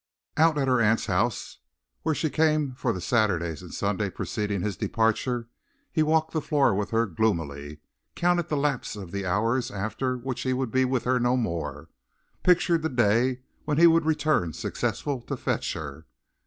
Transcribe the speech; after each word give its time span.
Out 0.35 0.57
at 0.57 0.67
her 0.67 0.81
aunt's 0.81 1.05
house, 1.05 1.59
where 2.01 2.15
she 2.15 2.31
came 2.31 2.73
for 2.73 2.91
the 2.91 2.99
Saturday 2.99 3.51
and 3.61 3.71
Sunday 3.71 4.09
preceding 4.09 4.61
his 4.63 4.75
departure, 4.75 5.47
he 5.91 6.01
walked 6.01 6.33
the 6.33 6.41
floor 6.41 6.73
with 6.73 6.89
her 6.89 7.05
gloomily, 7.05 7.81
counted 8.15 8.47
the 8.47 8.57
lapse 8.57 8.95
of 8.95 9.11
the 9.11 9.27
hours 9.27 9.69
after 9.69 10.17
which 10.17 10.41
he 10.41 10.53
would 10.53 10.71
be 10.71 10.85
with 10.85 11.03
her 11.03 11.19
no 11.19 11.37
more, 11.37 11.87
pictured 12.41 12.81
the 12.81 12.89
day 12.89 13.41
when 13.65 13.77
he 13.77 13.85
would 13.85 14.07
return 14.07 14.53
successful 14.53 15.21
to 15.21 15.37
fetch 15.37 15.73
her. 15.73 16.07